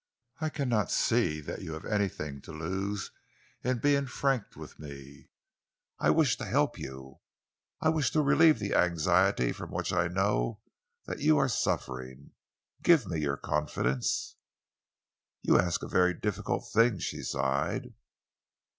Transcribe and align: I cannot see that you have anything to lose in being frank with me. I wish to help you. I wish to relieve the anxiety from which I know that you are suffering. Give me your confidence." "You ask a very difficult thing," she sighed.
I 0.39 0.49
cannot 0.49 0.89
see 0.89 1.41
that 1.41 1.61
you 1.61 1.73
have 1.73 1.85
anything 1.85 2.41
to 2.41 2.51
lose 2.51 3.11
in 3.63 3.77
being 3.77 4.07
frank 4.07 4.55
with 4.55 4.79
me. 4.79 5.29
I 5.99 6.09
wish 6.09 6.37
to 6.37 6.45
help 6.45 6.79
you. 6.79 7.19
I 7.81 7.89
wish 7.89 8.09
to 8.13 8.23
relieve 8.23 8.57
the 8.57 8.73
anxiety 8.73 9.51
from 9.51 9.69
which 9.69 9.93
I 9.93 10.07
know 10.07 10.59
that 11.05 11.19
you 11.19 11.37
are 11.37 11.47
suffering. 11.47 12.31
Give 12.81 13.05
me 13.05 13.19
your 13.19 13.37
confidence." 13.37 14.37
"You 15.43 15.59
ask 15.59 15.83
a 15.83 15.87
very 15.87 16.15
difficult 16.15 16.67
thing," 16.73 16.97
she 16.97 17.21
sighed. 17.21 17.93